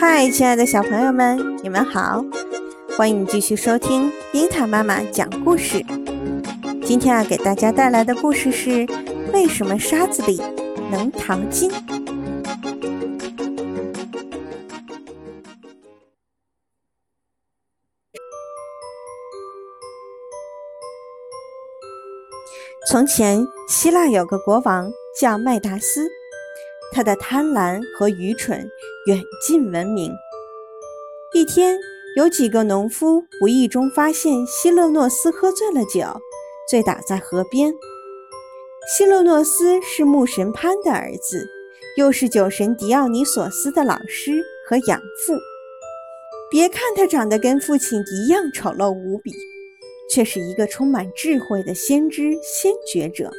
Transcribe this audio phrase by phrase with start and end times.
[0.00, 2.24] 嗨，亲爱的小朋友们，你们好！
[2.96, 5.84] 欢迎继续收听樱桃妈妈讲故事。
[6.84, 8.86] 今天要给大家带来的故事是：
[9.32, 10.40] 为什么沙子里
[10.88, 11.68] 能淘金？
[22.88, 24.88] 从前，希腊有个国王
[25.20, 26.08] 叫麦达斯，
[26.92, 28.64] 他的贪婪和愚蠢
[29.08, 30.12] 远近闻名。
[31.32, 31.78] 一天，
[32.14, 36.04] 有几个农夫无意中发现希勒诺斯喝醉了酒，
[36.68, 37.72] 醉倒在河边。
[38.94, 41.48] 希勒诺斯是牧神潘的儿子，
[41.96, 45.32] 又是酒神狄奥尼索斯的老师和养父。
[46.50, 49.32] 别看他长得跟父亲一样丑陋无比。
[50.10, 53.30] 却是一个充满智慧的先知先觉者。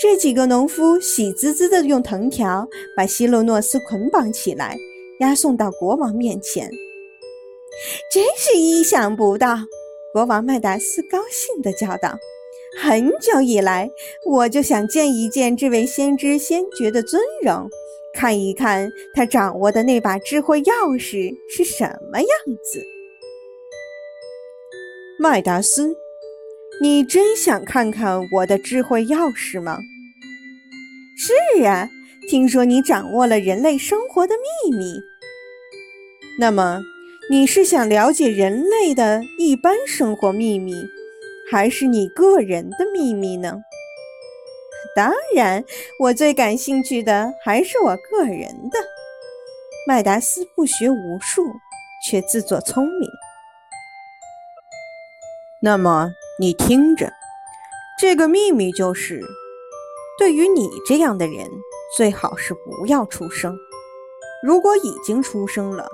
[0.00, 4.76] 这几个农夫喜滋滋地用藤条把希洛诺斯捆绑起来，
[5.18, 6.70] 押送到国王面前。
[8.12, 9.56] 真是意想不到！
[10.12, 12.16] 国王麦达斯高兴地叫道
[12.80, 13.90] ：“很久以来，
[14.24, 17.68] 我就想见一见这位先知先觉的尊容，
[18.14, 22.28] 看一看他掌握的那把智慧钥匙是什么样
[22.62, 22.80] 子。”
[25.18, 25.96] 麦达斯，
[26.80, 29.80] 你真想看看我的智慧钥匙吗？
[31.16, 31.88] 是啊，
[32.28, 35.00] 听说你掌握了人类生活的秘密。
[36.38, 36.80] 那么，
[37.30, 40.86] 你是想了解人类的一般生活秘密，
[41.50, 43.60] 还是你个人的秘密呢？
[44.94, 45.64] 当然，
[45.98, 48.78] 我最感兴趣的还是我个人的。
[49.88, 51.44] 麦达斯不学无术，
[52.06, 53.10] 却自作聪明。
[55.60, 57.12] 那么你听着，
[58.00, 59.20] 这个秘密就是：
[60.16, 61.50] 对于你这样的人，
[61.96, 63.52] 最好是不要出生；
[64.46, 65.88] 如果已经出生了，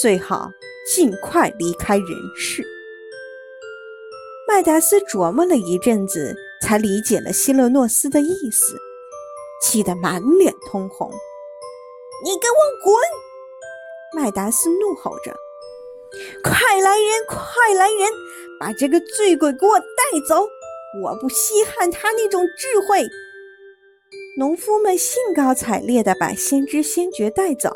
[0.00, 0.48] 最好
[0.92, 2.66] 尽快离开人世。
[4.48, 8.76] 麦达斯琢磨了一阵子，才理解了希勒诺斯的意思，
[9.62, 11.08] 气得满脸通红。
[12.24, 12.96] “你给我滚！”
[14.16, 15.36] 麦达斯怒吼着
[16.42, 18.08] ，“快来人，快来人！”
[18.60, 19.84] 把这个醉鬼给我带
[20.28, 20.48] 走！
[21.02, 23.06] 我不稀罕他那种智慧。
[24.36, 27.70] 农夫们兴高采烈地把先知先觉带走，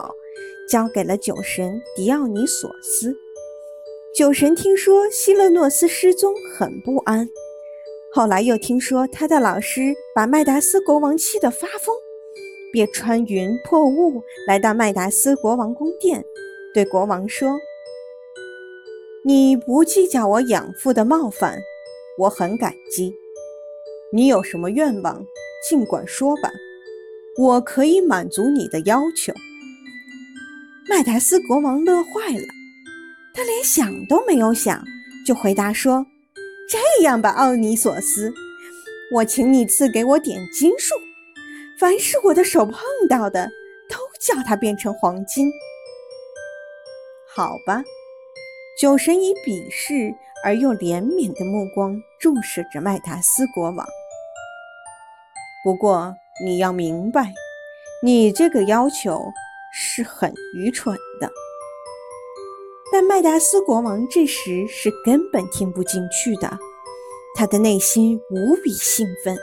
[0.69, 3.17] 交给了酒神狄奥尼索斯。
[4.17, 7.29] 酒神听说希勒诺斯失踪，很不安。
[8.13, 11.95] 后来又听说他的老师把麦达斯国王气得发疯，
[12.73, 16.25] 便穿云破雾来到麦达斯国王宫殿，
[16.75, 17.57] 对国王说。
[19.25, 21.57] 你不计较我养父的冒犯，
[22.19, 23.15] 我很感激。
[24.13, 25.25] 你有什么愿望，
[25.69, 26.51] 尽管说吧，
[27.39, 29.33] 我可以满足你的要求。
[30.89, 32.47] 麦达斯国王乐坏了，
[33.33, 34.83] 他连想都没有想，
[35.25, 36.05] 就回答说
[36.69, 38.35] ：“这样吧，奥尼索斯，
[39.15, 40.97] 我请你赐给我点金树，
[41.79, 43.49] 凡是我的手碰到的，
[43.89, 45.49] 都叫它变成黄金。”
[47.33, 47.85] 好吧。
[48.81, 53.87] 酒神以鄙视而又怜悯的目光注视着麦达斯国王。
[55.63, 57.33] 不过你要明白，
[58.03, 59.21] 你这个要求
[59.73, 61.31] 是很愚蠢的。
[62.91, 66.59] 但麦达斯国王这时是根本听不进去的，
[67.37, 69.37] 他的内心无比兴奋，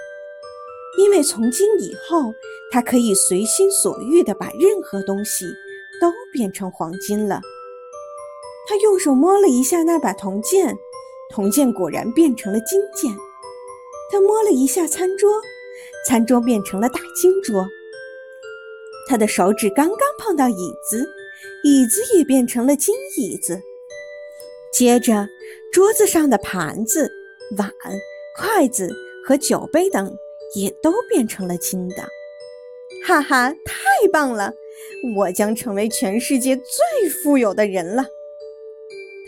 [0.98, 2.34] 因为从今以后，
[2.72, 5.46] 他可以随心所欲地把任何东西
[6.02, 7.40] 都变成黄金了。
[8.70, 10.78] 他用手摸了一下那把铜剑，
[11.34, 13.12] 铜剑果然变成了金剑。
[14.12, 15.28] 他摸了一下餐桌，
[16.06, 17.68] 餐桌变成了大金桌。
[19.08, 21.04] 他的手指刚刚碰到椅子，
[21.64, 23.60] 椅子也变成了金椅子。
[24.72, 25.28] 接着，
[25.74, 27.12] 桌子上的盘子、
[27.58, 27.74] 碗、
[28.38, 28.88] 筷子
[29.26, 30.16] 和酒杯等
[30.56, 32.04] 也都变成了金的。
[33.08, 34.54] 哈哈，太棒了！
[35.18, 38.06] 我将成为全世界最富有的人了。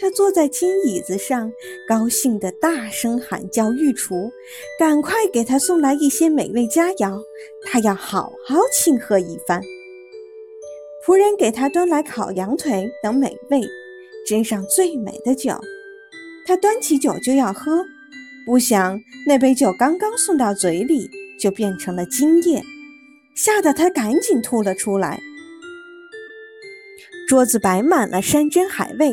[0.02, 1.54] 他坐在金椅子上，
[1.88, 4.32] 高兴地大声喊叫御厨
[4.80, 7.22] ：“赶快给他送来一些美味佳肴，
[7.68, 9.62] 他要好好庆贺一番。”
[11.06, 13.62] 仆人给他端来烤羊腿等美味，
[14.28, 15.54] 斟上最美的酒。
[16.48, 17.86] 他端起酒就要喝，
[18.48, 21.08] 不想那杯酒刚刚送到嘴里，
[21.40, 22.60] 就变成了金液，
[23.36, 25.20] 吓得他赶紧吐了出来。
[27.30, 29.12] 桌子摆满了山珍海味。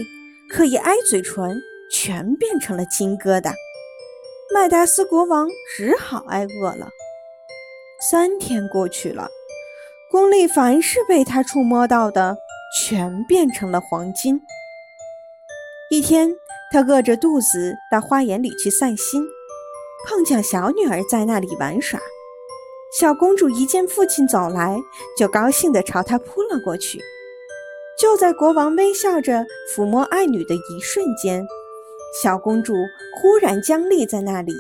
[0.51, 1.61] 可一挨嘴唇，
[1.93, 3.53] 全变成了金疙瘩。
[4.53, 5.47] 麦达斯国王
[5.77, 6.89] 只好挨饿了。
[8.11, 9.29] 三天过去了，
[10.11, 12.39] 宫里凡是被他触摸到的，
[12.81, 14.41] 全变成了黄金。
[15.91, 16.31] 一天，
[16.73, 19.23] 他饿着肚子到花园里去散心，
[20.07, 22.01] 碰见小女儿在那里玩耍。
[22.99, 24.79] 小公主一见父亲走来，
[25.19, 26.99] 就高兴地朝他扑了过去。
[28.01, 31.45] 就在国王微笑着抚摸爱女的一瞬间，
[32.23, 32.73] 小公主
[33.17, 34.53] 忽然僵立在那里，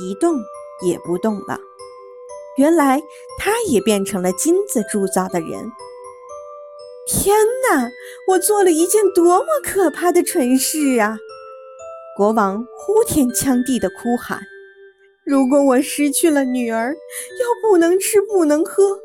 [0.00, 0.36] 一动
[0.86, 1.58] 也不动了。
[2.56, 3.02] 原来，
[3.36, 5.72] 她也变成了金子铸造的人。
[7.08, 7.36] 天
[7.70, 7.90] 哪！
[8.28, 11.18] 我做了一件多么可怕的蠢事啊！
[12.16, 14.38] 国王呼天抢地地哭喊。
[15.24, 18.98] 如果我失去了女儿，又不能吃不能喝，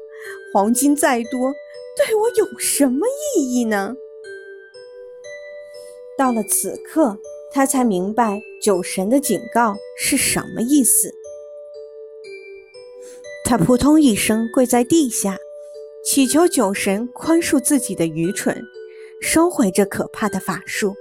[0.53, 1.53] 黄金再多，
[1.95, 3.05] 对我有什么
[3.35, 3.95] 意义呢？
[6.17, 7.17] 到了此刻，
[7.51, 11.13] 他才明白酒神的警告是什么意思。
[13.45, 15.37] 他扑通一声跪在地下，
[16.03, 18.59] 祈求酒神宽恕自己的愚蠢，
[19.21, 20.95] 收回这可怕的法术。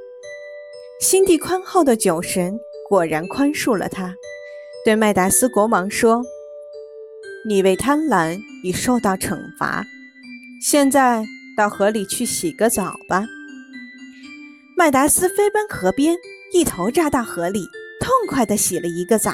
[1.01, 4.15] 心地宽厚的酒神果然宽恕了他。
[4.85, 6.23] 对麦达斯国王说
[7.47, 9.85] ：“你为贪婪已受到惩罚，
[10.63, 11.25] 现在
[11.57, 13.25] 到河里去洗个澡吧。”
[14.79, 16.17] 麦达斯飞奔河边，
[16.53, 17.61] 一头扎到河里，
[18.01, 19.33] 痛快地洗了一个澡。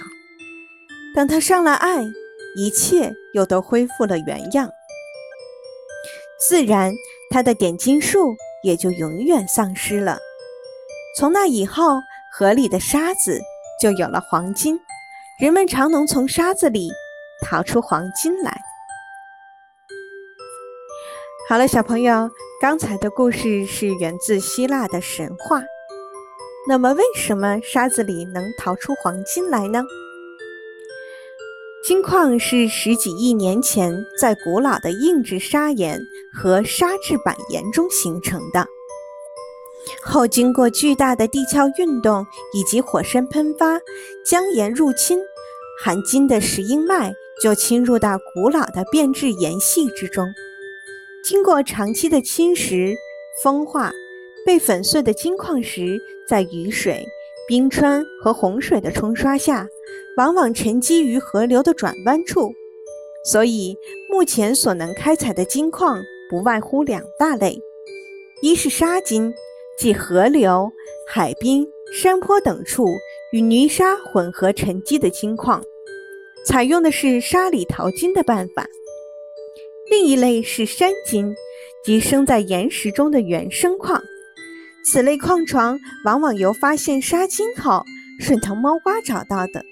[1.14, 2.12] 等他上了岸，
[2.56, 4.70] 一切又都恢复了原样，
[6.48, 6.92] 自然
[7.30, 10.18] 他的点金术也就永远丧失了。
[11.16, 12.00] 从那以后，
[12.32, 13.40] 河里的沙子
[13.80, 14.78] 就有了黄金。
[15.40, 16.90] 人们常能从沙子里
[17.44, 18.60] 淘出黄金来。
[21.48, 22.30] 好了，小朋友，
[22.60, 25.62] 刚才的故事是源自希腊的神话。
[26.68, 29.82] 那么，为什么沙子里能淘出黄金来呢？
[31.82, 35.98] 金矿是十几亿年前在古老的硬质砂岩
[36.38, 38.66] 和砂质板岩中形成的，
[40.02, 43.78] 后经过巨大的地壳运动以及火山喷发、
[44.22, 45.18] 浆岩入侵。
[45.82, 50.26] 含金的石英脉就侵入到古老的变质岩系之中，
[51.28, 52.96] 经过长期的侵蚀、
[53.42, 53.92] 风化，
[54.46, 57.04] 被粉碎的金矿石在雨水、
[57.46, 59.68] 冰川和洪水的冲刷下，
[60.16, 62.50] 往往沉积于河流的转弯处。
[63.26, 63.76] 所以，
[64.10, 67.60] 目前所能开采的金矿不外乎两大类：
[68.40, 69.30] 一是沙金，
[69.78, 70.70] 即河流、
[71.06, 72.86] 海滨、山坡等处。
[73.34, 75.62] 与泥沙混合沉积的金矿，
[76.46, 78.66] 采用的是沙里淘金的办法。
[79.90, 81.34] 另一类是山金，
[81.84, 84.02] 即生在岩石中的原生矿。
[84.84, 87.82] 此类矿床往往由发现沙金后
[88.20, 89.64] 顺藤摸瓜找到的。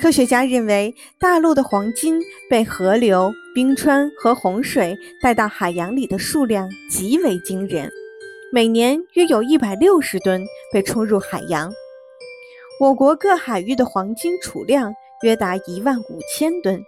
[0.00, 2.20] 科学家认为，大陆的黄金
[2.50, 7.88] 被河流、冰川和洪水带到海洋里的数量极为惊人，
[8.52, 11.72] 每年约有一百六十吨被冲入海洋。
[12.80, 14.92] 我国各海域的黄金储量
[15.22, 16.82] 约达一万五千吨，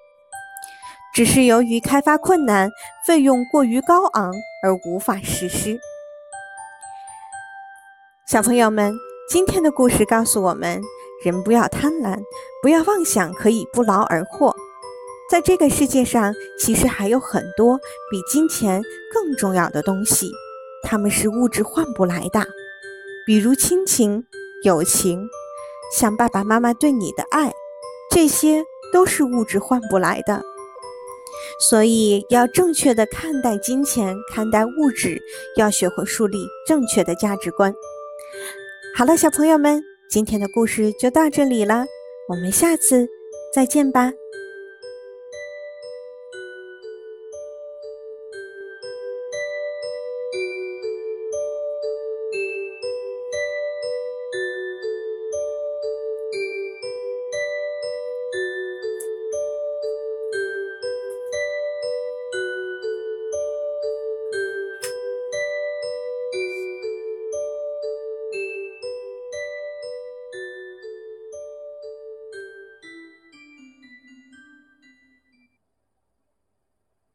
[1.15, 2.69] 只是由于开发困难、
[3.07, 4.33] 费用过于高昂
[4.65, 5.79] 而无法实施。
[8.27, 8.93] 小朋友们，
[9.29, 10.83] 今天的故事告诉我们：
[11.25, 12.21] 人不要贪婪，
[12.61, 14.53] 不要妄想可以不劳而获。
[15.31, 17.79] 在这个世界上，其实还有很多
[18.11, 20.33] 比金钱更重要的东西，
[20.83, 22.45] 它们是物质换不来的，
[23.25, 24.27] 比如亲情、
[24.65, 25.29] 友情。
[25.97, 27.53] 像爸爸妈妈对你的爱，
[28.11, 30.43] 这些都是物质换不来的，
[31.61, 35.21] 所以要正确的看待金钱，看待物质，
[35.57, 37.75] 要学会树立正确的价值观。
[38.97, 41.85] 好了，小朋友们，今天的故事就到这里了，
[42.29, 43.07] 我们下次
[43.55, 44.13] 再见吧。